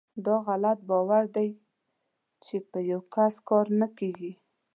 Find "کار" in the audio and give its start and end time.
3.49-3.65